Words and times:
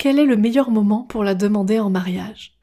quel 0.00 0.18
est 0.18 0.24
le 0.24 0.38
meilleur 0.38 0.70
moment 0.70 1.02
pour 1.02 1.24
la 1.24 1.34
demander 1.34 1.78
en 1.78 1.90
mariage? 1.90 2.58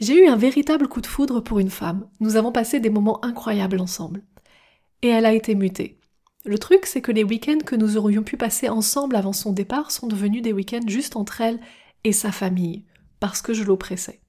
J'ai 0.00 0.24
eu 0.24 0.26
un 0.26 0.34
véritable 0.34 0.88
coup 0.88 1.00
de 1.00 1.06
foudre 1.06 1.40
pour 1.40 1.60
une 1.60 1.70
femme. 1.70 2.10
Nous 2.18 2.34
avons 2.34 2.50
passé 2.50 2.80
des 2.80 2.90
moments 2.90 3.24
incroyables 3.24 3.80
ensemble. 3.80 4.24
Et 5.02 5.08
elle 5.08 5.24
a 5.24 5.32
été 5.32 5.54
mutée. 5.54 6.00
Le 6.44 6.58
truc, 6.58 6.84
c'est 6.84 7.00
que 7.00 7.12
les 7.12 7.22
week-ends 7.22 7.64
que 7.64 7.76
nous 7.76 7.96
aurions 7.96 8.24
pu 8.24 8.36
passer 8.36 8.68
ensemble 8.68 9.14
avant 9.14 9.32
son 9.32 9.52
départ 9.52 9.92
sont 9.92 10.08
devenus 10.08 10.42
des 10.42 10.52
week-ends 10.52 10.88
juste 10.88 11.14
entre 11.14 11.42
elle 11.42 11.60
et 12.02 12.12
sa 12.12 12.32
famille, 12.32 12.84
parce 13.20 13.40
que 13.40 13.54
je 13.54 13.62
l'oppressais. 13.62 14.20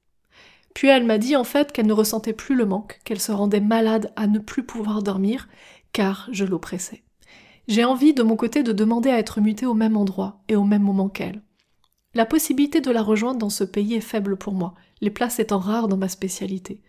Puis 0.75 0.89
elle 0.89 1.07
m'a 1.07 1.17
dit 1.17 1.35
en 1.35 1.45
fait 1.45 1.71
qu'elle 1.71 1.87
ne 1.87 1.93
ressentait 1.93 2.33
plus 2.33 2.53
le 2.53 2.67
manque, 2.67 2.99
qu'elle 3.05 3.19
se 3.19 3.31
rendait 3.31 3.59
malade 3.59 4.13
à 4.15 4.27
ne 4.27 4.37
plus 4.37 4.67
pouvoir 4.67 5.01
dormir, 5.01 5.47
car 5.93 6.29
je 6.31 6.45
l'oppressais. 6.45 7.01
J'ai 7.69 7.85
envie 7.85 8.15
de 8.15 8.23
mon 8.23 8.35
côté 8.35 8.63
de 8.63 8.71
demander 8.71 9.11
à 9.11 9.19
être 9.19 9.41
mutée 9.41 9.67
au 9.67 9.75
même 9.75 9.95
endroit 9.95 10.41
et 10.47 10.55
au 10.55 10.63
même 10.63 10.81
moment 10.81 11.07
qu'elle. 11.07 11.43
La 12.15 12.25
possibilité 12.25 12.81
de 12.81 12.89
la 12.89 13.03
rejoindre 13.03 13.37
dans 13.37 13.51
ce 13.51 13.63
pays 13.63 13.93
est 13.93 14.01
faible 14.01 14.37
pour 14.37 14.55
moi, 14.55 14.73
les 15.01 15.11
places 15.11 15.37
étant 15.37 15.59
rares 15.59 15.87
dans 15.87 15.95
ma 15.95 16.09
spécialité. 16.09 16.81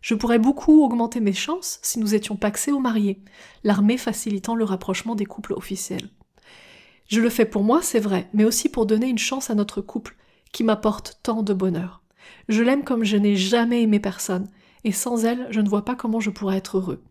Je 0.00 0.14
pourrais 0.14 0.38
beaucoup 0.38 0.84
augmenter 0.84 1.18
mes 1.18 1.32
chances 1.32 1.80
si 1.82 1.98
nous 1.98 2.14
étions 2.14 2.36
paxés 2.36 2.70
ou 2.70 2.78
mariés, 2.78 3.20
l'armée 3.64 3.98
facilitant 3.98 4.54
le 4.54 4.62
rapprochement 4.62 5.16
des 5.16 5.26
couples 5.26 5.54
officiels. 5.54 6.08
Je 7.08 7.20
le 7.20 7.30
fais 7.30 7.44
pour 7.44 7.64
moi, 7.64 7.82
c'est 7.82 7.98
vrai, 7.98 8.28
mais 8.32 8.44
aussi 8.44 8.68
pour 8.68 8.86
donner 8.86 9.08
une 9.08 9.18
chance 9.18 9.50
à 9.50 9.56
notre 9.56 9.80
couple, 9.80 10.14
qui 10.52 10.62
m'apporte 10.62 11.18
tant 11.24 11.42
de 11.42 11.52
bonheur. 11.52 12.04
Je 12.48 12.62
l'aime 12.62 12.84
comme 12.84 13.02
je 13.02 13.16
n'ai 13.16 13.34
jamais 13.34 13.82
aimé 13.82 13.98
personne, 13.98 14.46
et 14.84 14.92
sans 14.92 15.24
elle, 15.24 15.48
je 15.50 15.60
ne 15.60 15.68
vois 15.68 15.84
pas 15.84 15.96
comment 15.96 16.20
je 16.20 16.30
pourrais 16.30 16.58
être 16.58 16.78
heureux. 16.78 17.02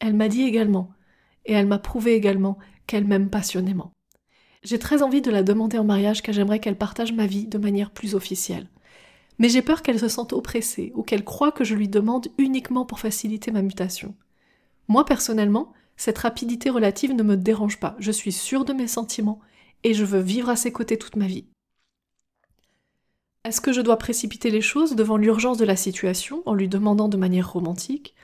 Elle 0.00 0.12
m'a 0.12 0.28
dit 0.28 0.42
également, 0.42 0.90
et 1.46 1.52
elle 1.52 1.66
m'a 1.66 1.78
prouvé 1.78 2.14
également 2.14 2.58
qu'elle 2.86 3.06
m'aime 3.06 3.30
passionnément. 3.30 3.92
J'ai 4.62 4.78
très 4.78 5.02
envie 5.02 5.20
de 5.20 5.30
la 5.30 5.42
demander 5.42 5.78
en 5.78 5.84
mariage 5.84 6.22
car 6.22 6.34
j'aimerais 6.34 6.58
qu'elle 6.58 6.78
partage 6.78 7.12
ma 7.12 7.26
vie 7.26 7.46
de 7.46 7.58
manière 7.58 7.90
plus 7.90 8.14
officielle. 8.14 8.68
Mais 9.38 9.48
j'ai 9.48 9.62
peur 9.62 9.82
qu'elle 9.82 9.98
se 9.98 10.08
sente 10.08 10.32
oppressée 10.32 10.92
ou 10.94 11.02
qu'elle 11.02 11.24
croie 11.24 11.52
que 11.52 11.64
je 11.64 11.74
lui 11.74 11.88
demande 11.88 12.28
uniquement 12.38 12.86
pour 12.86 13.00
faciliter 13.00 13.50
ma 13.50 13.62
mutation. 13.62 14.14
Moi 14.88 15.04
personnellement, 15.04 15.72
cette 15.96 16.18
rapidité 16.18 16.70
relative 16.70 17.14
ne 17.14 17.22
me 17.22 17.36
dérange 17.36 17.78
pas, 17.78 17.96
je 17.98 18.10
suis 18.10 18.32
sûre 18.32 18.64
de 18.64 18.72
mes 18.72 18.88
sentiments 18.88 19.40
et 19.82 19.92
je 19.92 20.04
veux 20.04 20.20
vivre 20.20 20.48
à 20.48 20.56
ses 20.56 20.72
côtés 20.72 20.98
toute 20.98 21.16
ma 21.16 21.26
vie. 21.26 21.46
Est-ce 23.44 23.60
que 23.60 23.72
je 23.72 23.82
dois 23.82 23.98
précipiter 23.98 24.50
les 24.50 24.62
choses 24.62 24.96
devant 24.96 25.18
l'urgence 25.18 25.58
de 25.58 25.66
la 25.66 25.76
situation 25.76 26.42
en 26.46 26.54
lui 26.54 26.68
demandant 26.68 27.08
de 27.08 27.18
manière 27.18 27.52
romantique? 27.52 28.14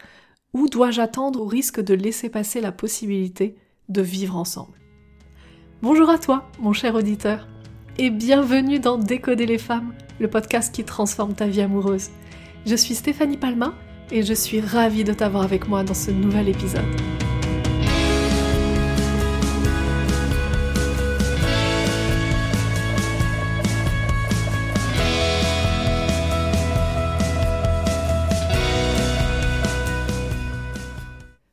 Ou 0.53 0.67
dois-je 0.69 1.01
attendre 1.01 1.43
au 1.43 1.47
risque 1.47 1.81
de 1.81 1.95
laisser 1.95 2.29
passer 2.29 2.61
la 2.61 2.73
possibilité 2.73 3.55
de 3.89 4.03
vivre 4.03 4.37
ensemble? 4.37 4.79
Bonjour 5.81 6.11
à 6.11 6.19
toi, 6.19 6.51
mon 6.59 6.73
cher 6.73 6.97
auditeur, 6.97 7.47
et 7.99 8.11
bienvenue 8.11 8.81
dans 8.81 8.99
Décoder 8.99 9.47
les 9.47 9.59
femmes, 9.59 9.95
le 10.19 10.29
podcast 10.29 10.75
qui 10.75 10.83
transforme 10.83 11.35
ta 11.35 11.47
vie 11.47 11.61
amoureuse. 11.61 12.11
Je 12.67 12.75
suis 12.75 12.97
Stéphanie 12.97 13.37
Palma 13.37 13.75
et 14.11 14.25
je 14.25 14.35
suis 14.35 14.61
ravie 14.61 15.05
de 15.05 15.13
t'avoir 15.13 15.45
avec 15.45 15.69
moi 15.69 15.85
dans 15.85 15.95
ce 15.95 16.11
nouvel 16.11 16.49
épisode. 16.49 17.20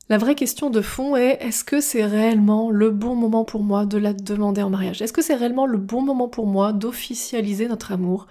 La 0.10 0.18
vraie 0.18 0.36
question 0.36 0.70
de 0.70 0.80
fond 0.80 1.18
est 1.18 1.38
est-ce 1.42 1.66
que 1.66 1.82
c'est 1.82 2.06
réellement 2.06 2.72
le 2.72 2.92
bon 2.92 3.14
moment 3.14 3.44
pour 3.44 3.62
moi 3.62 3.86
de 3.86 3.98
la 3.98 4.14
demander 4.14 4.62
en 4.62 4.70
mariage? 4.70 5.02
Est-ce 5.02 5.12
que 5.12 5.22
c'est 5.22 5.36
réellement 5.36 5.66
le 5.66 5.78
bon 5.78 6.02
moment 6.02 6.30
pour 6.30 6.48
moi 6.48 6.72
d'officialiser 6.72 7.68
notre 7.68 7.92
amour 7.92 8.28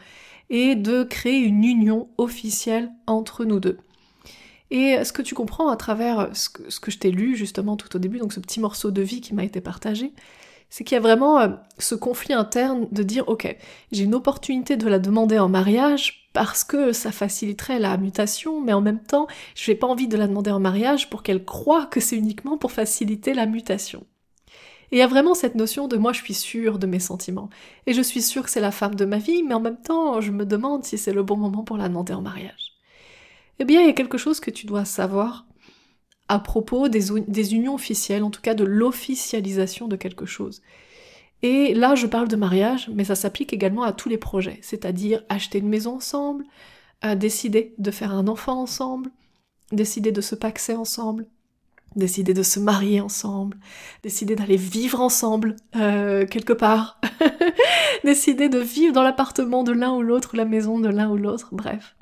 et 0.49 0.75
de 0.75 1.03
créer 1.03 1.37
une 1.37 1.65
union 1.65 2.09
officielle 2.17 2.91
entre 3.07 3.45
nous 3.45 3.61
deux? 3.61 3.77
Et 4.71 5.05
ce 5.05 5.13
que 5.13 5.21
tu 5.21 5.35
comprends 5.35 5.69
à 5.69 5.77
travers 5.77 6.31
ce 6.35 6.49
que, 6.49 6.71
ce 6.71 6.81
que 6.81 6.91
je 6.91 6.99
t'ai 6.99 7.11
lu 7.11 7.37
justement 7.37 7.77
tout 7.77 7.95
au 7.95 7.99
début, 7.99 8.19
donc 8.19 8.33
ce 8.33 8.41
petit 8.41 8.59
morceau 8.59 8.91
de 8.91 9.03
vie 9.03 9.21
qui 9.21 9.35
m'a 9.35 9.45
été 9.45 9.61
partagé, 9.61 10.15
c'est 10.71 10.85
qu'il 10.85 10.95
y 10.95 10.99
a 10.99 11.03
vraiment 11.03 11.41
euh, 11.41 11.49
ce 11.79 11.95
conflit 11.95 12.35
interne 12.35 12.87
de 12.91 13.03
dire 13.03 13.29
ok, 13.29 13.57
j'ai 13.93 14.05
une 14.05 14.15
opportunité 14.15 14.77
de 14.77 14.89
la 14.89 14.99
demander 14.99 15.39
en 15.39 15.49
mariage 15.49 16.31
parce 16.33 16.65
que 16.65 16.93
ça 16.93 17.13
faciliterait 17.13 17.79
la 17.79 17.97
mutation, 17.97 18.61
mais 18.61 18.73
en 18.73 18.83
même 18.83 19.03
temps, 19.03 19.27
je 19.55 19.71
n'ai 19.71 19.77
pas 19.77 19.87
envie 19.87 20.09
de 20.09 20.19
la 20.19 20.27
demander 20.27 20.51
en 20.51 20.61
mariage 20.61 21.09
pour 21.09 21.23
qu'elle 21.23 21.45
croie 21.45 21.87
que 21.87 22.01
c'est 22.01 22.17
uniquement 22.17 22.59
pour 22.59 22.73
faciliter 22.73 23.33
la 23.33 23.47
mutation. 23.47 24.05
Et 24.93 24.97
il 24.97 24.99
y 24.99 25.03
a 25.03 25.07
vraiment 25.07 25.35
cette 25.35 25.55
notion 25.55 25.89
de 25.89 25.97
moi 25.97 26.13
je 26.13 26.23
suis 26.23 26.35
sûre 26.35 26.79
de 26.79 26.87
mes 26.87 27.01
sentiments. 27.01 27.51
Et 27.87 27.93
je 27.93 28.03
suis 28.03 28.23
sûre 28.23 28.45
que 28.45 28.51
c'est 28.51 28.61
la 28.61 28.71
femme 28.71 28.95
de 28.95 29.05
ma 29.05 29.19
vie, 29.19 29.43
mais 29.43 29.55
en 29.55 29.61
même 29.61 29.81
temps, 29.81 30.21
je 30.21 30.31
me 30.31 30.45
demande 30.45 30.85
si 30.85 30.99
c'est 30.99 31.13
le 31.13 31.23
bon 31.23 31.37
moment 31.37 31.65
pour 31.65 31.77
la 31.79 31.89
demander 31.89 32.13
en 32.13 32.23
mariage. 32.23 32.75
Eh 33.59 33.65
bien, 33.65 33.81
il 33.81 33.87
y 33.87 33.91
a 33.91 33.95
quelque 33.95 34.19
chose 34.19 34.41
que 34.41 34.51
tu 34.51 34.67
dois 34.67 34.85
savoir 34.85 35.46
à 36.29 36.39
propos 36.39 36.89
des, 36.89 37.55
unions 37.55 37.75
officielles, 37.75 38.25
en 38.25 38.31
tout 38.31 38.41
cas 38.41 38.55
de 38.55 38.65
l'officialisation 38.65 39.89
de 39.89 39.97
quelque 39.97 40.27
chose. 40.27 40.63
Et 41.43 41.75
là, 41.75 41.95
je 41.95 42.07
parle 42.07 42.29
de 42.29 42.37
mariage, 42.37 42.91
mais 42.93 43.05
ça 43.05 43.15
s'applique 43.15 43.53
également 43.53 43.83
à 43.83 43.93
tous 43.93 44.09
les 44.09 44.19
projets, 44.19 44.59
c'est-à-dire 44.63 45.23
acheter 45.29 45.59
une 45.59 45.69
maison 45.69 45.97
ensemble, 45.97 46.45
euh, 47.05 47.15
décider 47.15 47.75
de 47.79 47.91
faire 47.91 48.13
un 48.13 48.27
enfant 48.27 48.61
ensemble, 48.61 49.11
décider 49.71 50.13
de 50.13 50.21
se 50.21 50.35
paxer 50.35 50.75
ensemble, 50.75 51.27
décider 51.95 52.35
de 52.35 52.43
se 52.43 52.59
marier 52.59 53.01
ensemble, 53.01 53.59
décider 54.03 54.35
d'aller 54.35 54.57
vivre 54.57 55.01
ensemble 55.01 55.57
euh, 55.77 56.27
quelque 56.27 56.53
part, 56.53 57.01
décider 58.05 58.49
de 58.49 58.59
vivre 58.59 58.93
dans 58.93 59.03
l'appartement 59.03 59.63
de 59.63 59.73
l'un 59.73 59.95
ou 59.95 60.03
l'autre, 60.03 60.37
la 60.37 60.45
maison 60.45 60.81
de 60.81 60.89
l'un 60.89 61.09
ou 61.11 61.17
l'autre, 61.17 61.51
bref. 61.53 61.95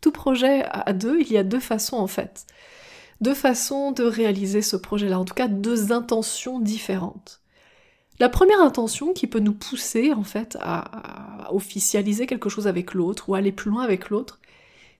Tout 0.00 0.12
projet 0.12 0.64
à 0.70 0.92
deux, 0.92 1.20
il 1.20 1.30
y 1.30 1.36
a 1.36 1.44
deux 1.44 1.60
façons 1.60 1.96
en 1.96 2.06
fait 2.06 2.46
deux 3.20 3.34
façons 3.34 3.92
de 3.92 4.04
réaliser 4.04 4.62
ce 4.62 4.76
projet-là, 4.76 5.18
en 5.18 5.24
tout 5.24 5.34
cas 5.34 5.48
deux 5.48 5.92
intentions 5.92 6.58
différentes. 6.58 7.40
La 8.18 8.28
première 8.28 8.60
intention 8.60 9.14
qui 9.14 9.26
peut 9.26 9.40
nous 9.40 9.54
pousser 9.54 10.12
en 10.12 10.24
fait 10.24 10.58
à, 10.60 11.48
officialiser 11.52 12.26
quelque 12.26 12.50
chose 12.50 12.66
avec 12.66 12.94
l'autre 12.94 13.28
ou 13.28 13.34
aller 13.34 13.50
plus 13.50 13.70
loin 13.70 13.82
avec 13.82 14.10
l'autre, 14.10 14.40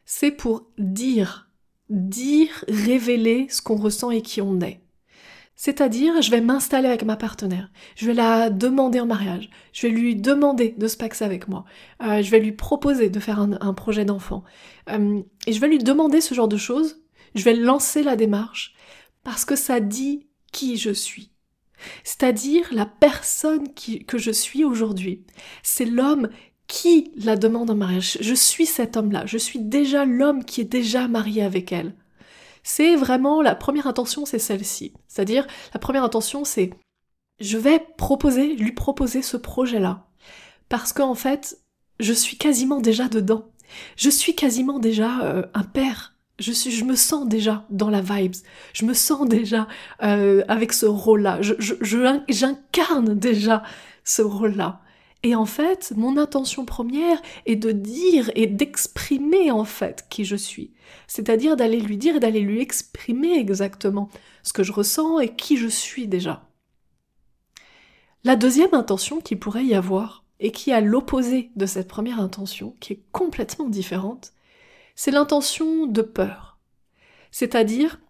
c'est 0.07 0.31
pour 0.31 0.71
dire, 0.79 1.51
dire, 1.91 2.65
révéler 2.67 3.47
ce 3.51 3.61
qu'on 3.63 3.77
ressent 3.77 4.11
et 4.11 4.23
qui 4.23 4.41
on 4.41 4.61
est. 4.61 4.81
C'est-à-dire, 5.55 6.23
je 6.23 6.31
vais 6.31 6.41
m'installer 6.41 6.89
avec 6.89 7.05
ma 7.05 7.17
partenaire, 7.17 7.71
je 7.95 8.07
vais 8.07 8.15
la 8.15 8.49
demander 8.49 8.99
en 8.99 9.07
mariage, 9.07 9.51
je 9.75 9.87
vais 9.87 9.93
lui 9.93 10.17
demander 10.17 10.75
de 10.79 10.89
se 10.89 10.97
paxer 10.97 11.23
avec 11.23 11.49
moi, 11.49 11.67
euh, 12.03 12.23
je 12.23 12.31
vais 12.31 12.41
lui 12.41 12.53
proposer 12.53 13.11
de 13.11 13.21
faire 13.21 13.39
un, 13.39 13.75
projet 13.75 14.07
d'enfant, 14.07 14.43
euh, 14.89 15.21
et 15.47 15.53
je 15.53 15.61
vais 15.61 15.69
lui 15.69 15.77
demander 15.77 16.23
ce 16.23 16.33
genre 16.33 16.49
de 16.49 16.57
choses 16.57 17.03
je 17.35 17.45
vais 17.45 17.55
lancer 17.55 18.03
la 18.03 18.17
démarche 18.17 18.75
parce 19.23 19.45
que 19.45 19.57
ça 19.57 19.81
dit 19.81 20.27
qui 20.53 20.77
je 20.77 20.91
suis. 20.91 21.31
C'est-à-dire 22.05 22.69
la 22.73 22.87
personne 22.87 23.69
que 23.75 24.19
je 24.19 24.31
suis 24.31 24.65
aujourd'hui. 24.65 25.25
C'est 25.63 25.87
l'homme 25.87 26.29
qui 26.67 27.11
la 27.17 27.37
demande 27.37 27.71
en 27.71 27.75
mariage. 27.75 28.19
Je 28.21 28.35
suis 28.35 28.67
cet 28.67 28.97
homme-là. 28.97 29.27
Je 29.27 29.39
suis 29.39 29.59
déjà 29.59 30.05
l'homme 30.05 30.45
qui 30.45 30.61
est 30.61 30.65
déjà 30.65 31.09
marié 31.09 31.43
avec 31.43 31.73
elle. 31.73 31.95
C'est 32.63 32.95
vraiment 32.95 33.43
la 33.43 33.55
première 33.55 33.87
intention, 33.87 34.27
c'est 34.27 34.39
celle-ci. 34.39 34.93
C'est-à-dire, 35.09 35.47
la 35.73 35.81
première 35.81 36.05
intention, 36.05 36.45
c'est 36.45 36.71
je 37.41 37.57
vais 37.57 37.85
proposer, 37.97 38.55
lui 38.55 38.73
proposer 38.73 39.23
ce 39.23 39.37
projet-là. 39.37 40.07
Parce 40.69 40.93
qu'en 40.93 41.15
fait, 41.15 41.59
je 41.99 42.13
suis 42.13 42.37
quasiment 42.37 42.81
déjà 42.81 43.09
dedans. 43.09 43.51
Je 43.97 44.11
suis 44.11 44.35
quasiment 44.35 44.79
déjà 44.79 45.23
euh, 45.23 45.47
un 45.55 45.65
père 45.65 46.10
je, 46.41 46.85
me 46.85 46.97
sens 46.97 47.29
déjà 47.29 47.65
dans 47.71 47.91
la 47.91 48.01
vibes, 48.01 48.35
je 48.73 48.85
me 48.85 48.95
sens 48.95 49.29
déjà 49.29 49.69
euh, 50.03 50.43
avec 50.49 50.73
ce 50.73 50.87
rôle-là, 50.87 51.41
je, 51.43 51.55
j'incarne 52.29 53.19
déjà 53.19 53.63
ce 54.05 54.23
rôle-là. 54.23 54.81
Et 55.23 55.35
en 55.35 55.45
fait, 55.45 55.93
mon 55.97 56.17
intention 56.17 56.65
première 56.65 57.21
est 57.45 57.57
de 57.57 57.73
dire 57.73 58.31
et 58.35 58.47
d'exprimer 58.47 59.51
en 59.51 59.65
fait 59.65 60.07
qui 60.09 60.25
je 60.25 60.37
suis. 60.37 60.73
C'est-à-dire 61.07 61.57
d'aller 61.57 61.79
lui 61.79 61.99
dire 61.99 62.17
et 62.17 62.21
d'aller 62.21 62.41
lui 62.41 62.61
exprimer 62.61 63.39
exactement 63.39 64.09
ce 64.43 64.55
que 64.55 64.63
je 64.63 64.73
ressens 64.73 65.21
et 65.21 65.29
qui 65.29 65.59
je 65.59 65.69
suis 65.69 66.09
déjà. 66.09 66.49
La 68.25 68.37
deuxième 68.37 68.75
intention 68.75 69.21
qui 69.21 69.37
pourrait 69.37 69.65
y 69.65 69.75
avoir, 69.75 70.25
et 70.41 70.53
qui 70.53 70.71
est 70.71 70.75
à 70.75 70.81
l'opposé 70.81 71.51
de 71.57 71.67
cette 71.67 71.89
première 71.89 72.21
intention, 72.21 72.75
qui 72.81 72.95
est 72.95 73.03
complètement 73.13 73.69
différente, 73.69 74.33
c'est 74.95 75.11
l'intention 75.11 75.87
de 75.87 76.03
peur. 76.03 76.59
C'est-à-dire, 77.31 78.01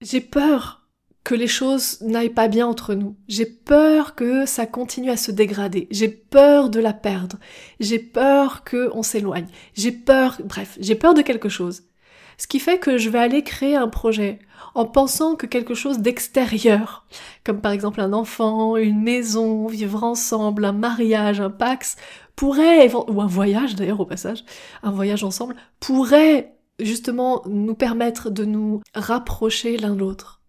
j'ai 0.00 0.20
peur 0.20 0.84
que 1.24 1.34
les 1.34 1.48
choses 1.48 2.00
n'aillent 2.02 2.28
pas 2.28 2.48
bien 2.48 2.66
entre 2.66 2.94
nous. 2.94 3.16
J'ai 3.28 3.46
peur 3.46 4.14
que 4.14 4.44
ça 4.44 4.66
continue 4.66 5.10
à 5.10 5.16
se 5.16 5.30
dégrader. 5.30 5.88
J'ai 5.90 6.08
peur 6.08 6.68
de 6.68 6.80
la 6.80 6.92
perdre. 6.92 7.38
J'ai 7.80 7.98
peur 7.98 8.62
qu'on 8.64 9.02
s'éloigne. 9.02 9.46
J'ai 9.72 9.90
peur, 9.90 10.36
bref, 10.44 10.76
j'ai 10.78 10.94
peur 10.94 11.14
de 11.14 11.22
quelque 11.22 11.48
chose. 11.48 11.84
Ce 12.36 12.46
qui 12.46 12.58
fait 12.58 12.78
que 12.78 12.98
je 12.98 13.08
vais 13.08 13.20
aller 13.20 13.42
créer 13.42 13.76
un 13.76 13.88
projet 13.88 14.40
en 14.74 14.86
pensant 14.86 15.36
que 15.36 15.46
quelque 15.46 15.74
chose 15.74 16.00
d'extérieur, 16.00 17.06
comme 17.44 17.60
par 17.60 17.72
exemple 17.72 18.00
un 18.00 18.12
enfant, 18.12 18.76
une 18.76 19.00
maison, 19.00 19.66
vivre 19.66 20.02
ensemble, 20.02 20.64
un 20.64 20.72
mariage, 20.72 21.40
un 21.40 21.50
pax, 21.50 21.96
pourrait, 22.36 22.92
ou 22.92 23.20
un 23.20 23.26
voyage 23.26 23.74
d'ailleurs 23.74 24.00
au 24.00 24.06
passage, 24.06 24.44
un 24.82 24.90
voyage 24.90 25.24
ensemble, 25.24 25.56
pourrait 25.80 26.54
justement 26.78 27.42
nous 27.46 27.74
permettre 27.74 28.30
de 28.30 28.44
nous 28.44 28.80
rapprocher 28.94 29.76
l'un 29.76 29.94
l'autre. 29.94 30.40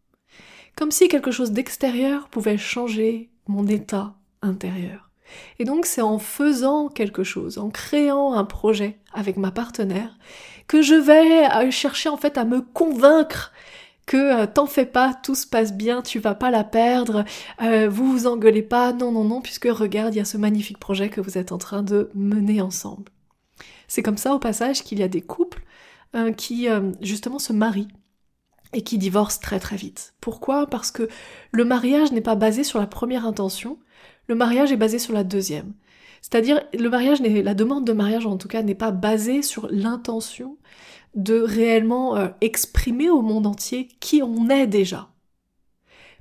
Comme 0.75 0.91
si 0.91 1.07
quelque 1.07 1.31
chose 1.31 1.51
d'extérieur 1.51 2.27
pouvait 2.27 2.57
changer 2.57 3.29
mon 3.47 3.67
état 3.67 4.15
intérieur. 4.41 5.09
Et 5.59 5.65
donc 5.65 5.85
c'est 5.85 6.01
en 6.01 6.19
faisant 6.19 6.87
quelque 6.87 7.23
chose, 7.23 7.57
en 7.57 7.69
créant 7.69 8.33
un 8.33 8.45
projet 8.45 8.99
avec 9.13 9.37
ma 9.37 9.51
partenaire, 9.51 10.17
que 10.67 10.81
je 10.81 10.95
vais 10.95 11.71
chercher 11.71 12.09
en 12.09 12.17
fait 12.17 12.37
à 12.37 12.45
me 12.45 12.61
convaincre 12.61 13.51
que 14.05 14.43
euh, 14.43 14.45
t'en 14.45 14.65
fais 14.65 14.85
pas, 14.85 15.13
tout 15.13 15.35
se 15.35 15.47
passe 15.47 15.73
bien, 15.73 16.01
tu 16.01 16.19
vas 16.19 16.35
pas 16.35 16.51
la 16.51 16.63
perdre, 16.63 17.25
euh, 17.61 17.89
vous 17.89 18.11
vous 18.11 18.27
engueulez 18.27 18.61
pas, 18.61 18.93
non 18.93 19.11
non 19.11 19.23
non, 19.23 19.41
puisque 19.41 19.67
regarde, 19.69 20.13
il 20.13 20.17
y 20.17 20.21
a 20.21 20.25
ce 20.25 20.37
magnifique 20.37 20.79
projet 20.79 21.09
que 21.09 21.21
vous 21.21 21.37
êtes 21.37 21.51
en 21.51 21.57
train 21.57 21.83
de 21.83 22.09
mener 22.13 22.61
ensemble. 22.61 23.11
C'est 23.87 24.03
comme 24.03 24.17
ça 24.17 24.33
au 24.33 24.39
passage 24.39 24.83
qu'il 24.83 24.99
y 24.99 25.03
a 25.03 25.07
des 25.07 25.21
couples 25.21 25.63
euh, 26.15 26.31
qui 26.31 26.67
justement 27.01 27.39
se 27.39 27.53
marient 27.53 27.87
et 28.73 28.81
qui 28.81 28.97
divorcent 28.97 29.39
très 29.39 29.59
très 29.59 29.75
vite. 29.75 30.13
Pourquoi? 30.21 30.67
Parce 30.67 30.91
que 30.91 31.07
le 31.51 31.65
mariage 31.65 32.11
n'est 32.11 32.21
pas 32.21 32.35
basé 32.35 32.63
sur 32.63 32.79
la 32.79 32.87
première 32.87 33.25
intention, 33.25 33.79
le 34.27 34.35
mariage 34.35 34.71
est 34.71 34.77
basé 34.77 34.99
sur 34.99 35.13
la 35.13 35.23
deuxième. 35.23 35.73
C'est-à-dire, 36.21 36.61
le 36.73 36.89
mariage, 36.89 37.21
la 37.21 37.53
demande 37.53 37.85
de 37.85 37.93
mariage 37.93 38.25
en 38.25 38.37
tout 38.37 38.47
cas, 38.47 38.63
n'est 38.63 38.73
pas 38.73 38.89
basée 38.89 39.43
sur 39.43 39.67
l'intention 39.69 40.57
de 41.15 41.39
réellement 41.39 42.17
euh, 42.17 42.27
exprimer 42.41 43.09
au 43.09 43.21
monde 43.21 43.47
entier 43.47 43.87
qui 43.99 44.21
on 44.21 44.49
est 44.49 44.67
déjà. 44.67 45.09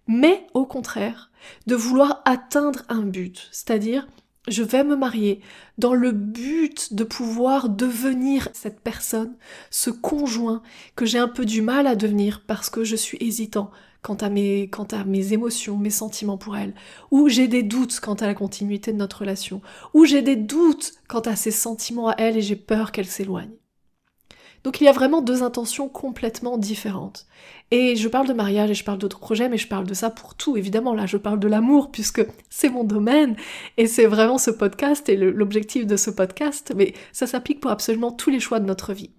Mais 0.07 0.47
au 0.55 0.67
contraire, 0.67 1.31
de 1.67 1.75
vouloir 1.75 2.23
atteindre 2.25 2.83
un 2.89 3.03
but, 3.03 3.49
c'est-à-dire 3.53 4.07
je 4.47 4.63
vais 4.63 4.85
me 4.85 4.97
marier 4.97 5.41
dans 5.79 5.95
le 5.95 6.13
but 6.13 6.93
de 6.93 7.05
pouvoir 7.05 7.71
devenir 7.71 8.49
cette 8.53 8.81
personne, 8.81 9.37
ce 9.71 9.91
conjoint 9.91 10.63
que 10.97 11.07
j'ai 11.07 11.19
un 11.19 11.29
peu 11.29 11.47
du 11.47 11.63
mal 11.63 11.87
à 11.87 11.97
devenir 11.97 12.43
parce 12.47 12.69
que 12.69 12.85
je 12.85 12.97
suis 12.97 13.19
hésitant 13.21 13.71
quant 14.03 14.15
à 14.17 14.29
mes, 14.29 14.69
quant 14.69 14.87
à 14.93 15.05
mes 15.05 15.33
émotions, 15.33 15.79
mes 15.79 15.89
sentiments 15.89 16.37
pour 16.37 16.59
elle, 16.59 16.75
ou 17.11 17.31
j'ai 17.31 17.49
des 17.49 17.63
doutes 17.63 18.01
quant 18.01 18.15
à 18.15 18.27
la 18.27 18.35
continuité 18.35 18.93
de 18.93 18.99
notre 18.99 19.21
relation, 19.21 19.63
ou 19.95 20.05
j'ai 20.05 20.21
des 20.21 20.37
doutes 20.37 20.93
quant 21.09 21.21
à 21.21 21.37
ses 21.37 21.51
sentiments 21.51 22.09
à 22.09 22.15
elle 22.19 22.37
et 22.37 22.43
j'ai 22.43 22.57
peur 22.57 22.93
qu'elle 22.93 23.07
s'éloigne. 23.07 23.57
Donc 24.65 24.81
il 24.81 24.85
y 24.85 24.89
a 24.89 24.93
vraiment 24.93 25.21
deux 25.21 25.43
intentions 25.43 25.89
complètement 25.91 26.57
différentes. 26.57 27.27
Et 27.71 27.97
je 27.97 28.09
parle 28.09 28.27
de 28.27 28.33
mariage 28.33 28.71
et 28.71 28.75
je 28.75 28.85
parle 28.85 28.99
d'autres 28.99 29.21
projets, 29.21 29.51
mais 29.51 29.59
je 29.59 29.69
parle 29.69 29.87
de 29.87 29.95
ça 29.95 30.09
pour 30.09 30.35
tout, 30.35 30.57
évidemment. 30.57 30.95
Là, 30.95 31.05
je 31.05 31.19
parle 31.19 31.39
de 31.39 31.49
l'amour 31.49 31.91
puisque 31.93 32.27
c'est 32.49 32.71
mon 32.71 32.83
domaine 32.83 33.37
et 33.77 33.87
c'est 33.87 34.07
vraiment 34.07 34.39
ce 34.39 34.51
podcast 34.51 35.09
et 35.09 35.17
l'objectif 35.17 35.87
de 35.87 35.97
ce 35.97 36.11
podcast, 36.11 36.73
mais 36.75 36.95
ça 37.13 37.27
s'applique 37.27 37.61
pour 37.61 37.71
absolument 37.71 38.11
tous 38.11 38.31
les 38.31 38.41
choix 38.41 38.59
de 38.59 38.65
notre 38.65 38.95
vie. 38.95 39.11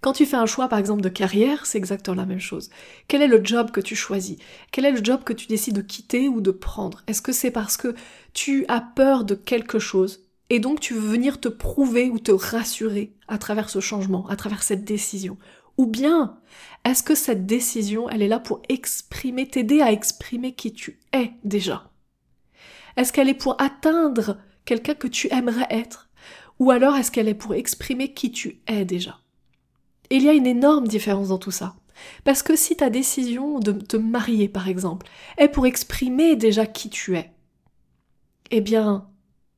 Quand 0.00 0.12
tu 0.12 0.26
fais 0.26 0.36
un 0.36 0.46
choix, 0.46 0.68
par 0.68 0.78
exemple, 0.78 1.00
de 1.00 1.08
carrière, 1.08 1.64
c'est 1.64 1.78
exactement 1.78 2.16
la 2.16 2.26
même 2.26 2.38
chose. 2.38 2.68
Quel 3.08 3.22
est 3.22 3.26
le 3.26 3.42
job 3.42 3.70
que 3.70 3.80
tu 3.80 3.96
choisis? 3.96 4.36
Quel 4.70 4.84
est 4.84 4.92
le 4.92 5.02
job 5.02 5.24
que 5.24 5.32
tu 5.32 5.46
décides 5.46 5.76
de 5.76 5.80
quitter 5.80 6.28
ou 6.28 6.40
de 6.42 6.50
prendre? 6.50 7.02
Est-ce 7.06 7.22
que 7.22 7.32
c'est 7.32 7.50
parce 7.50 7.78
que 7.78 7.94
tu 8.34 8.66
as 8.68 8.82
peur 8.82 9.24
de 9.24 9.34
quelque 9.34 9.78
chose? 9.78 10.23
Et 10.50 10.60
donc 10.60 10.80
tu 10.80 10.94
veux 10.94 11.00
venir 11.00 11.40
te 11.40 11.48
prouver 11.48 12.10
ou 12.10 12.18
te 12.18 12.32
rassurer 12.32 13.14
à 13.28 13.38
travers 13.38 13.70
ce 13.70 13.80
changement, 13.80 14.26
à 14.28 14.36
travers 14.36 14.62
cette 14.62 14.84
décision. 14.84 15.38
Ou 15.76 15.86
bien, 15.86 16.38
est-ce 16.84 17.02
que 17.02 17.14
cette 17.14 17.46
décision, 17.46 18.08
elle 18.08 18.22
est 18.22 18.28
là 18.28 18.38
pour 18.38 18.62
exprimer, 18.68 19.48
t'aider 19.48 19.80
à 19.80 19.90
exprimer 19.90 20.54
qui 20.54 20.72
tu 20.72 21.00
es 21.12 21.32
déjà? 21.42 21.90
Est-ce 22.96 23.12
qu'elle 23.12 23.28
est 23.28 23.34
pour 23.34 23.60
atteindre 23.60 24.38
quelqu'un 24.64 24.94
que 24.94 25.08
tu 25.08 25.32
aimerais 25.32 25.66
être? 25.70 26.10
Ou 26.60 26.70
alors 26.70 26.94
est-ce 26.94 27.10
qu'elle 27.10 27.28
est 27.28 27.34
pour 27.34 27.54
exprimer 27.54 28.12
qui 28.12 28.30
tu 28.30 28.60
es 28.68 28.84
déjà? 28.84 29.18
Il 30.10 30.22
y 30.22 30.28
a 30.28 30.32
une 30.32 30.46
énorme 30.46 30.86
différence 30.86 31.28
dans 31.28 31.38
tout 31.38 31.50
ça. 31.50 31.74
Parce 32.24 32.42
que 32.42 32.54
si 32.54 32.76
ta 32.76 32.90
décision 32.90 33.58
de 33.58 33.72
te 33.72 33.96
marier, 33.96 34.48
par 34.48 34.68
exemple, 34.68 35.06
est 35.38 35.48
pour 35.48 35.66
exprimer 35.66 36.36
déjà 36.36 36.66
qui 36.66 36.90
tu 36.90 37.16
es, 37.16 37.32
eh 38.50 38.60
bien, 38.60 39.08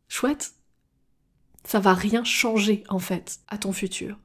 chouette, 0.09 0.56
ça 1.67 1.81
va 1.81 1.95
rien 1.95 2.25
changer 2.25 2.85
en 2.89 2.99
fait 2.99 3.41
à 3.49 3.59
ton 3.59 3.73
futur. 3.73 4.19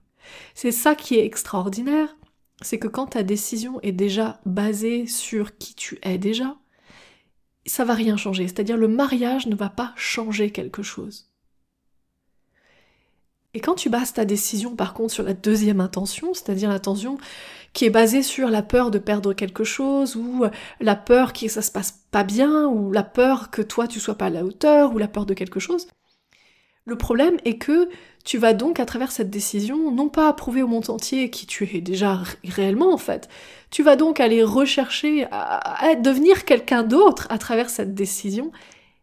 C'est 0.53 0.71
ça 0.71 0.95
qui 0.95 1.15
est 1.15 1.25
extraordinaire, 1.25 2.15
c'est 2.61 2.77
que 2.77 2.87
quand 2.87 3.07
ta 3.07 3.23
décision 3.23 3.81
est 3.81 3.91
déjà 3.91 4.39
basée 4.45 5.07
sur 5.07 5.57
qui 5.57 5.73
tu 5.73 5.99
es 6.03 6.17
déjà, 6.17 6.55
ça 7.65 7.83
va 7.83 7.95
rien 7.95 8.15
changer. 8.15 8.47
C'est-à-dire 8.47 8.77
le 8.77 8.87
mariage 8.87 9.47
ne 9.47 9.55
va 9.55 9.69
pas 9.69 9.93
changer 9.95 10.51
quelque 10.51 10.83
chose. 10.83 11.31
Et 13.53 13.59
quand 13.59 13.75
tu 13.75 13.89
bases 13.89 14.13
ta 14.13 14.23
décision 14.23 14.75
par 14.75 14.93
contre 14.93 15.13
sur 15.13 15.23
la 15.23 15.33
deuxième 15.33 15.81
intention, 15.81 16.33
c'est-à-dire 16.33 16.69
l'intention 16.69 17.17
qui 17.73 17.85
est 17.85 17.89
basée 17.89 18.23
sur 18.23 18.49
la 18.49 18.61
peur 18.61 18.91
de 18.91 18.99
perdre 18.99 19.33
quelque 19.33 19.63
chose, 19.63 20.15
ou 20.15 20.45
la 20.79 20.95
peur 20.95 21.33
que 21.33 21.47
ça 21.47 21.61
se 21.61 21.71
passe 21.71 22.03
pas 22.11 22.23
bien, 22.23 22.67
ou 22.67 22.91
la 22.91 23.03
peur 23.03 23.49
que 23.49 23.61
toi 23.61 23.87
tu 23.87 23.99
sois 23.99 24.15
pas 24.15 24.27
à 24.27 24.29
la 24.29 24.45
hauteur, 24.45 24.93
ou 24.93 24.97
la 24.97 25.07
peur 25.07 25.25
de 25.25 25.33
quelque 25.33 25.59
chose, 25.59 25.87
le 26.91 26.97
problème 26.97 27.37
est 27.45 27.57
que 27.57 27.87
tu 28.25 28.37
vas 28.37 28.53
donc, 28.53 28.81
à 28.81 28.85
travers 28.85 29.13
cette 29.13 29.29
décision, 29.29 29.91
non 29.91 30.09
pas 30.09 30.33
prouver 30.33 30.61
au 30.61 30.67
monde 30.67 30.89
entier 30.89 31.29
qui 31.29 31.47
tu 31.47 31.63
es 31.73 31.79
déjà 31.79 32.21
réellement 32.43 32.93
en 32.93 32.97
fait, 32.97 33.29
tu 33.69 33.81
vas 33.81 33.95
donc 33.95 34.19
aller 34.19 34.43
rechercher 34.43 35.25
à, 35.31 35.95
devenir 35.95 36.43
quelqu'un 36.43 36.83
d'autre 36.83 37.27
à 37.29 37.37
travers 37.37 37.69
cette 37.69 37.95
décision, 37.95 38.51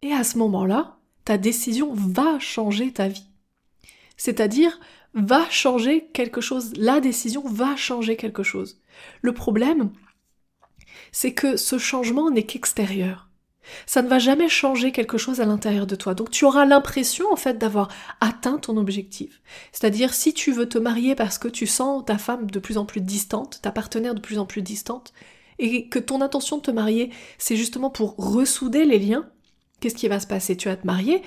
et 0.02 0.12
à 0.12 0.22
ce 0.22 0.36
moment-là, 0.36 0.98
ta 1.24 1.38
décision 1.38 1.94
va 1.94 2.38
changer 2.38 2.92
ta 2.92 3.08
vie. 3.08 3.30
C'est-à-dire, 4.18 4.78
va 5.14 5.48
changer 5.48 6.10
quelque 6.12 6.42
chose, 6.42 6.74
la 6.76 7.00
décision 7.00 7.42
va 7.46 7.74
changer 7.74 8.16
quelque 8.16 8.42
chose. 8.42 8.82
Le 9.22 9.32
problème, 9.32 9.92
c'est 11.10 11.32
que 11.32 11.56
ce 11.56 11.78
changement 11.78 12.30
n'est 12.30 12.44
qu'extérieur 12.44 13.27
ça 13.86 14.02
ne 14.02 14.08
va 14.08 14.18
jamais 14.18 14.48
changer 14.48 14.92
quelque 14.92 15.18
chose 15.18 15.40
à 15.40 15.44
l'intérieur 15.44 15.86
de 15.86 15.96
toi. 15.96 16.14
Donc 16.14 16.30
tu 16.30 16.44
auras 16.44 16.64
l'impression 16.64 17.30
en 17.32 17.36
fait 17.36 17.58
d'avoir 17.58 17.88
atteint 18.20 18.58
ton 18.58 18.76
objectif. 18.76 19.40
C'est-à-dire 19.72 20.14
si 20.14 20.32
tu 20.34 20.52
veux 20.52 20.68
te 20.68 20.78
marier 20.78 21.14
parce 21.14 21.38
que 21.38 21.48
tu 21.48 21.66
sens 21.66 22.04
ta 22.04 22.18
femme 22.18 22.50
de 22.50 22.58
plus 22.58 22.78
en 22.78 22.84
plus 22.84 23.00
distante, 23.00 23.60
ta 23.62 23.70
partenaire 23.70 24.14
de 24.14 24.20
plus 24.20 24.38
en 24.38 24.46
plus 24.46 24.62
distante, 24.62 25.12
et 25.58 25.88
que 25.88 25.98
ton 25.98 26.20
intention 26.20 26.58
de 26.58 26.62
te 26.62 26.70
marier, 26.70 27.10
c'est 27.36 27.56
justement 27.56 27.90
pour 27.90 28.14
ressouder 28.16 28.84
les 28.84 28.98
liens, 28.98 29.28
qu'est-ce 29.80 29.96
qui 29.96 30.08
va 30.08 30.20
se 30.20 30.26
passer? 30.26 30.56
Tu 30.56 30.68
vas 30.68 30.76
te 30.76 30.86
marier 30.86 31.22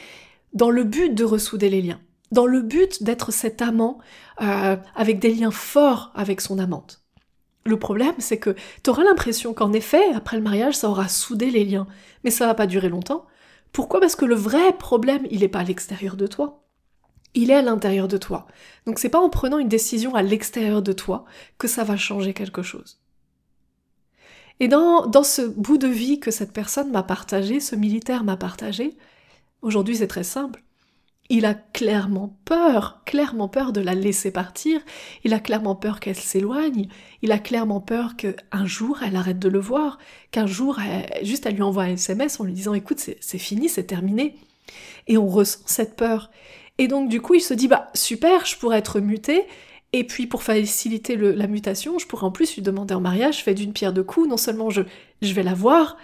dans 0.54 0.70
le 0.70 0.84
but 0.84 1.14
de 1.14 1.24
ressouder 1.24 1.70
les 1.70 1.82
liens, 1.82 2.00
dans 2.32 2.46
le 2.46 2.62
but 2.62 3.04
d'être 3.04 3.32
cet 3.32 3.62
amant 3.62 4.00
euh, 4.42 4.78
avec 4.96 5.20
des 5.20 5.34
liens 5.34 5.52
forts 5.52 6.12
avec 6.16 6.42
son 6.42 6.60
amante. 6.60 7.01
Le 7.64 7.78
problème, 7.78 8.16
c'est 8.18 8.40
que 8.40 8.56
tu 8.84 8.90
auras 8.90 9.04
l'impression 9.04 9.54
qu'en 9.54 9.74
effet, 9.74 10.04
après 10.16 10.38
le 10.38 10.44
mariage, 10.44 10.76
ça 10.76 10.90
aura 10.90 11.08
soudé 11.08 11.52
les 11.52 11.64
liens. 11.64 11.88
Mais 12.24 12.32
ça 12.32 12.48
va 12.48 12.56
pas 12.56 12.68
durer 12.68 12.90
longtemps. 12.90 13.26
Pourquoi? 13.72 14.00
Parce 14.00 14.16
que 14.16 14.26
le 14.26 14.36
vrai 14.36 14.74
problème, 14.78 15.28
il 15.30 15.42
n'est 15.42 15.48
pas 15.48 15.60
à 15.60 15.64
l'extérieur 15.64 16.16
de 16.16 16.28
toi. 16.28 16.64
Il 17.34 17.52
est 17.52 17.56
à 17.56 17.62
l'intérieur 17.62 18.08
de 18.08 18.18
toi. 18.18 18.48
Donc 18.86 19.00
c'est 19.00 19.10
pas 19.10 19.20
en 19.20 19.30
prenant 19.30 19.60
une 19.60 19.70
décision 19.70 20.16
à 20.16 20.22
l'extérieur 20.22 20.82
de 20.82 20.92
toi 20.92 21.26
que 21.58 21.68
ça 21.68 21.84
va 21.84 21.96
changer 21.96 22.34
quelque 22.34 22.62
chose. 22.62 23.00
Et 24.60 24.68
dans, 24.68 25.08
dans 25.08 25.24
ce 25.24 25.42
bout 25.42 25.78
de 25.78 25.88
vie 25.88 26.20
que 26.20 26.30
cette 26.30 26.52
personne 26.52 26.92
m'a 26.92 27.04
partagé, 27.04 27.60
ce 27.60 27.76
militaire 27.76 28.24
m'a 28.24 28.38
partagé, 28.38 28.98
aujourd'hui 29.62 29.96
c'est 29.96 30.08
très 30.08 30.24
simple 30.24 30.62
il 31.32 31.46
a 31.46 31.54
clairement 31.54 32.38
peur, 32.44 33.04
clairement 33.06 33.48
peur 33.48 33.72
de 33.72 33.80
la 33.80 33.96
laisser 33.96 34.32
partir, 34.32 34.82
il 35.24 35.34
a 35.34 35.40
clairement 35.40 35.76
peur 35.76 36.02
qu'elle 36.02 36.18
s'éloigne, 36.18 36.90
il 37.22 37.32
a 37.32 37.40
clairement 37.40 37.80
peur 37.80 38.18
qu'un 38.18 38.66
jour 38.66 39.00
elle 39.02 39.16
arrête 39.16 39.40
de 39.40 39.48
le 39.48 39.60
voir, 39.60 39.98
qu'un 40.32 40.46
jour 40.46 40.78
juste 41.24 41.46
elle 41.46 41.56
lui 41.56 41.62
envoie 41.62 41.84
un 41.84 41.94
SMS 41.94 42.42
en 42.42 42.44
lui 42.44 42.52
disant 42.52 42.74
écoute 42.74 43.00
c'est 43.00 43.38
fini, 43.38 43.70
c'est 43.70 43.86
terminé. 43.86 44.36
Et 45.08 45.18
on 45.18 45.26
ressent 45.26 45.62
cette 45.66 45.96
peur. 45.96 46.32
Et 46.78 46.90
donc 46.90 47.08
du 47.08 47.22
coup 47.22 47.36
il 47.36 47.42
se 47.42 47.54
dit 47.54 47.70
bah 47.70 47.88
super, 47.94 48.46
je 48.46 48.58
pourrais 48.58 48.80
être 48.80 49.00
muté, 49.00 49.46
et 49.94 50.04
puis 50.04 50.28
pour 50.28 50.44
faciliter 50.44 51.16
la 51.16 51.48
mutation, 51.48 51.98
je 51.98 52.08
pourrais 52.08 52.26
en 52.26 52.32
plus 52.32 52.56
lui 52.56 52.62
demander 52.62 52.94
en 52.94 53.02
mariage, 53.02 53.38
je 53.38 53.44
fais 53.44 53.54
d'une 53.54 53.72
pierre 53.72 53.94
deux 53.94 54.04
coups, 54.04 54.28
non 54.28 54.36
seulement 54.36 54.70
je, 54.70 54.82
je 55.22 55.34
vais 55.34 55.44
la 55.44 55.54
voir, 55.54 55.96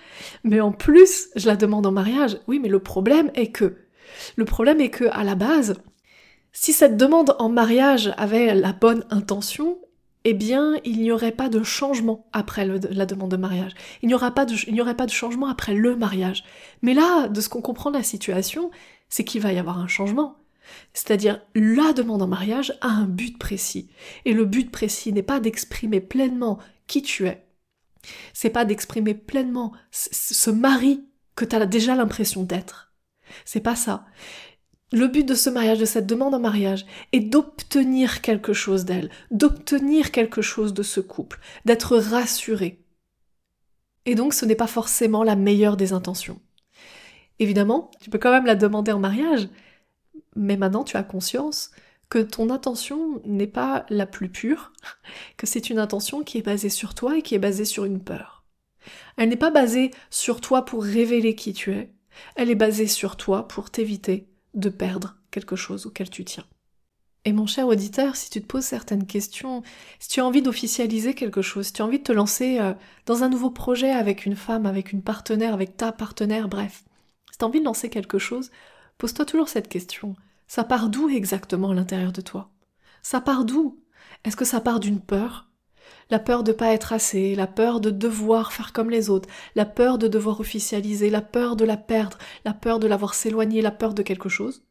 mais 0.46 0.62
en 0.62 0.72
plus 0.72 1.28
je 1.36 1.48
la 1.48 1.58
demande 1.58 1.86
en 1.86 1.92
mariage. 1.92 2.40
Oui 2.48 2.60
mais 2.60 2.70
le 2.70 2.80
problème 2.80 3.30
est 3.36 3.52
que 3.52 3.87
le 4.36 4.46
problème 4.46 4.82
est 4.82 4.90
que, 4.90 5.06
à 5.12 5.24
la 5.24 5.36
base, 5.36 5.76
si 6.52 6.74
cette 6.74 6.98
demande 6.98 7.36
en 7.40 7.50
mariage 7.50 8.14
avait 8.18 8.56
la 8.56 8.74
bonne 8.74 9.06
intention, 9.10 9.78
eh 10.24 10.34
bien, 10.34 10.76
il 10.84 11.00
n'y 11.02 11.12
aurait 11.12 11.32
pas 11.32 11.50
de 11.50 11.64
changement 11.64 12.28
après 12.34 12.66
la 12.66 13.06
demande 13.06 13.32
de 13.32 13.38
mariage. 13.38 13.72
Il 14.02 14.10
n'y 14.10 14.14
aurait 14.14 14.34
pas 14.34 15.06
de 15.06 15.12
changement 15.12 15.48
après 15.48 15.74
le 15.74 15.96
mariage. 15.96 16.44
Mais 16.82 16.94
là, 16.94 17.30
de 17.30 17.40
ce 17.40 17.48
qu'on 17.48 17.62
comprend 17.62 17.92
de 17.92 17.98
la 17.98 18.04
situation, 18.04 18.72
c'est 19.08 19.24
qu'il 19.24 19.42
va 19.42 19.54
y 19.54 19.58
avoir 19.58 19.80
un 19.80 19.88
changement. 19.88 20.38
C'est-à-dire, 20.94 21.42
la 21.56 21.94
demande 21.94 22.22
en 22.22 22.28
mariage 22.28 22.78
a 22.82 22.90
un 22.90 23.06
but 23.06 23.38
précis. 23.38 23.90
Et 24.26 24.34
le 24.34 24.44
but 24.44 24.70
précis 24.70 25.14
n'est 25.14 25.24
pas 25.24 25.40
d'exprimer 25.40 26.02
pleinement 26.02 26.60
qui 26.88 27.02
tu 27.02 27.26
es. 27.28 27.46
C'est 28.34 28.50
pas 28.50 28.66
d'exprimer 28.66 29.14
pleinement 29.14 29.74
ce 29.92 30.50
mari 30.50 31.06
que 31.36 31.46
tu 31.46 31.56
as 31.56 31.66
déjà 31.66 31.96
l'impression 31.96 32.44
d'être. 32.44 32.87
C'est 33.46 33.62
pas 33.62 33.76
ça. 33.76 34.06
Le 34.94 35.08
but 35.08 35.26
de 35.26 35.36
ce 35.36 35.50
mariage, 35.50 35.80
de 35.80 35.86
cette 35.86 36.08
demande 36.08 36.34
en 36.34 36.40
mariage, 36.40 36.86
est 37.12 37.20
d'obtenir 37.20 38.22
quelque 38.22 38.54
chose 38.54 38.86
d'elle, 38.86 39.10
d'obtenir 39.32 40.12
quelque 40.12 40.42
chose 40.42 40.74
de 40.74 40.84
ce 40.84 41.02
couple, 41.02 41.40
d'être 41.66 41.98
rassuré. 41.98 42.82
Et 44.06 44.16
donc 44.16 44.34
ce 44.34 44.46
n'est 44.46 44.56
pas 44.56 44.68
forcément 44.68 45.24
la 45.24 45.36
meilleure 45.36 45.76
des 45.76 45.92
intentions. 45.92 46.40
Évidemment, 47.40 47.92
tu 48.00 48.10
peux 48.10 48.18
quand 48.18 48.32
même 48.32 48.46
la 48.46 48.56
demander 48.56 48.94
en 48.94 49.00
mariage, 49.00 49.50
mais 50.36 50.56
maintenant 50.56 50.86
tu 50.86 50.96
as 50.96 51.04
conscience 51.04 51.72
que 52.10 52.20
ton 52.20 52.50
intention 52.50 53.22
n'est 53.26 53.48
pas 53.48 53.86
la 53.90 54.06
plus 54.06 54.30
pure, 54.30 54.72
que 55.36 55.46
c'est 55.46 55.70
une 55.70 55.80
intention 55.80 56.24
qui 56.24 56.38
est 56.38 56.44
basée 56.44 56.70
sur 56.70 56.96
toi 56.96 57.18
et 57.18 57.22
qui 57.22 57.36
est 57.36 57.40
basée 57.40 57.66
sur 57.66 57.84
une 57.84 58.02
peur. 58.02 58.46
Elle 59.18 59.28
n'est 59.28 59.36
pas 59.36 59.52
basée 59.52 59.92
sur 60.10 60.40
toi 60.40 60.64
pour 60.64 60.84
révéler 60.84 61.36
qui 61.36 61.52
tu 61.52 61.74
es, 61.74 61.94
elle 62.36 62.50
est 62.50 62.56
basée 62.56 62.88
sur 62.88 63.18
toi 63.18 63.48
pour 63.48 63.70
t'éviter 63.70 64.28
de 64.54 64.70
perdre 64.70 65.16
quelque 65.32 65.56
chose 65.56 65.86
auquel 65.86 66.10
tu 66.10 66.26
tiens. 66.26 66.46
Et 67.26 67.34
mon 67.34 67.46
cher 67.46 67.68
auditeur, 67.68 68.16
si 68.16 68.30
tu 68.30 68.42
te 68.42 68.48
poses 68.48 68.64
certaines 68.64 69.06
questions, 69.06 69.62
si 70.00 70.08
tu 70.08 70.22
as 70.22 70.26
envie 70.26 70.42
d'officialiser 70.42 71.14
quelque 71.14 71.42
chose, 71.42 71.68
si 71.68 71.74
tu 71.74 71.82
as 71.82 71.86
envie 71.86 72.00
de 72.00 72.04
te 72.04 72.14
lancer 72.14 72.60
euh, 72.60 72.74
dans 73.06 73.24
un 73.24 73.30
nouveau 73.30 73.50
projet 73.50 73.92
avec 73.92 74.26
une 74.26 74.38
femme, 74.38 74.66
avec 74.66 74.94
une 74.94 75.02
partenaire, 75.02 75.54
avec 75.54 75.76
ta 75.76 75.92
partenaire, 75.92 76.48
bref, 76.48 76.86
si 77.32 77.38
tu 77.38 77.44
as 77.44 77.48
envie 77.48 77.60
de 77.60 77.66
lancer 77.66 77.90
quelque 77.90 78.18
chose, 78.18 78.50
pose-toi 78.98 79.26
toujours 79.26 79.50
cette 79.50 79.68
question. 79.68 80.16
Ça 80.48 80.64
part 80.64 80.90
d'où 80.90 81.10
exactement 81.10 81.72
à 81.72 81.74
l'intérieur 81.74 82.14
de 82.14 82.22
toi? 82.22 82.50
Ça 83.02 83.20
part 83.20 83.44
d'où? 83.44 83.78
Est-ce 84.24 84.38
que 84.38 84.46
ça 84.46 84.62
part 84.62 84.80
d'une 84.80 85.02
peur? 85.02 85.47
La 86.10 86.20
peur 86.20 86.44
de 86.44 86.52
pas 86.52 86.74
être 86.74 86.94
assez, 86.94 87.36
la 87.36 87.48
peur 87.48 87.82
de 87.82 87.90
devoir 87.90 88.54
faire 88.54 88.72
comme 88.72 88.90
les 88.90 89.10
autres, 89.10 89.30
la 89.56 89.66
peur 89.66 89.98
de 89.98 90.08
devoir 90.08 90.40
officialiser, 90.40 91.10
la 91.10 91.22
peur 91.22 91.56
de 91.56 91.66
la 91.66 91.78
perdre, 91.78 92.18
la 92.46 92.54
peur 92.54 92.80
de 92.80 92.88
l'avoir 92.88 93.14
s'éloigner, 93.14 93.62
la 93.62 93.72
peur 93.72 93.94
de 93.94 94.04
quelque 94.04 94.30
chose 94.30 94.64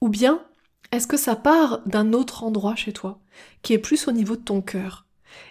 Ou 0.00 0.08
bien 0.08 0.44
est-ce 0.92 1.06
que 1.06 1.16
ça 1.16 1.34
part 1.34 1.80
d'un 1.86 2.12
autre 2.12 2.44
endroit 2.44 2.76
chez 2.76 2.92
toi, 2.92 3.18
qui 3.62 3.72
est 3.72 3.78
plus 3.78 4.06
au 4.06 4.12
niveau 4.12 4.36
de 4.36 4.42
ton 4.42 4.60
cœur? 4.60 5.06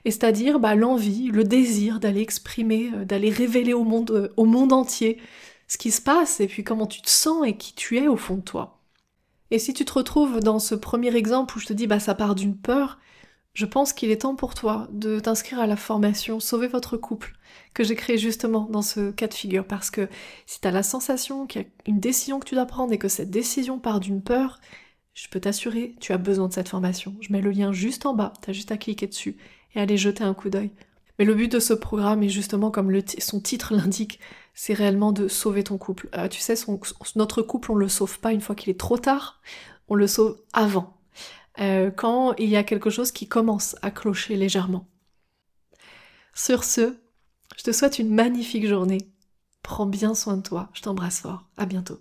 Et 0.06 0.12
c'est-à-dire 0.12 0.60
bah, 0.60 0.76
l'envie, 0.76 1.28
le 1.28 1.44
désir 1.44 2.00
d'aller 2.00 2.22
exprimer, 2.22 2.92
euh, 2.94 3.06
d'aller 3.06 3.30
révéler 3.30 3.74
au 3.74 3.84
monde, 3.84 4.12
euh, 4.12 4.30
au 4.38 4.46
monde 4.46 4.72
entier 4.72 5.20
ce 5.68 5.78
qui 5.78 5.92
se 5.92 6.02
passe 6.02 6.40
et 6.40 6.48
puis 6.48 6.64
comment 6.64 6.88
tu 6.88 7.02
te 7.02 7.10
sens 7.10 7.46
et 7.46 7.58
qui 7.58 7.74
tu 7.74 7.98
es 7.98 8.08
au 8.08 8.18
fond 8.18 8.36
de 8.36 8.42
toi. 8.42 8.80
Et 9.52 9.60
si 9.60 9.74
tu 9.74 9.86
te 9.86 9.94
retrouves 9.94 10.40
dans 10.40 10.60
ce 10.60 10.76
premier 10.76 11.16
exemple 11.16 11.58
où 11.58 11.60
je 11.60 11.68
te 11.68 11.74
dis 11.74 11.88
bah 11.88 12.00
ça 12.00 12.16
part 12.16 12.36
d'une 12.36 12.58
peur, 12.58 13.00
je 13.54 13.66
pense 13.66 13.94
qu'il 13.94 14.10
est 14.10 14.22
temps 14.22 14.36
pour 14.36 14.56
toi 14.56 14.88
de 14.92 15.20
t'inscrire 15.20 15.60
à 15.60 15.68
la 15.68 15.76
formation 15.76 16.40
Sauver 16.40 16.68
votre 16.68 16.98
couple 16.98 17.36
que 17.74 17.84
j'ai 17.84 17.96
créée 17.96 18.18
justement 18.18 18.68
dans 18.70 18.82
ce 18.82 19.12
cas 19.12 19.28
de 19.28 19.34
figure 19.34 19.66
parce 19.66 19.92
que 19.92 20.10
si 20.46 20.60
tu 20.60 20.68
as 20.68 20.72
la 20.72 20.84
sensation 20.84 21.46
qu'il 21.46 21.62
y 21.62 21.66
a 21.66 21.68
une 21.86 22.00
décision 22.00 22.40
que 22.40 22.48
tu 22.48 22.56
dois 22.56 22.66
prendre 22.66 22.94
et 22.94 22.98
que 22.98 23.08
cette 23.08 23.30
décision 23.30 23.80
part 23.80 24.00
d'une 24.00 24.24
peur, 24.24 24.60
je 25.14 25.28
peux 25.28 25.40
t'assurer, 25.40 25.96
tu 26.00 26.14
as 26.14 26.18
besoin 26.18 26.48
de 26.48 26.54
cette 26.54 26.70
formation. 26.70 27.16
Je 27.22 27.32
mets 27.32 27.42
le 27.42 27.52
lien 27.52 27.72
juste 27.72 28.06
en 28.06 28.16
bas, 28.16 28.34
tu 28.44 28.54
juste 28.54 28.72
à 28.72 28.78
cliquer 28.78 29.08
dessus 29.08 29.38
et 29.76 29.80
aller 29.80 29.98
jeter 29.98 30.24
un 30.24 30.34
coup 30.34 30.50
d'œil. 30.50 30.72
Mais 31.20 31.26
le 31.26 31.36
but 31.36 31.52
de 31.52 31.60
ce 31.60 31.74
programme 31.74 32.24
est 32.24 32.30
justement, 32.30 32.72
comme 32.72 32.92
son 33.20 33.40
titre 33.40 33.76
l'indique, 33.76 34.20
c'est 34.56 34.74
réellement 34.74 35.12
de 35.12 35.28
sauver 35.28 35.64
ton 35.64 35.78
couple. 35.78 36.10
Euh, 36.16 36.28
tu 36.28 36.42
sais, 36.42 36.56
notre 37.16 37.44
couple, 37.44 37.72
on 37.72 37.76
le 37.76 37.88
sauve 37.88 38.20
pas 38.20 38.32
une 38.32 38.42
fois 38.42 38.56
qu'il 38.56 38.72
est 38.72 38.80
trop 38.80 38.98
tard, 38.98 39.40
on 39.90 39.96
le 39.96 40.08
sauve 40.08 40.42
avant, 40.54 40.98
euh, 41.60 41.92
quand 41.92 42.34
il 42.38 42.50
y 42.50 42.56
a 42.56 42.64
quelque 42.64 42.90
chose 42.90 43.12
qui 43.12 43.28
commence 43.28 43.76
à 43.82 43.92
clocher 43.92 44.36
légèrement. 44.36 44.88
Sur 46.34 46.64
ce, 46.64 46.98
je 47.58 47.64
te 47.64 47.72
souhaite 47.72 48.00
une 48.00 48.14
magnifique 48.14 48.68
journée. 48.68 49.10
Prends 49.62 49.86
bien 49.86 50.16
soin 50.16 50.38
de 50.38 50.42
toi. 50.42 50.70
Je 50.74 50.82
t'embrasse 50.82 51.22
fort. 51.22 51.50
À 51.58 51.66
bientôt. 51.66 52.00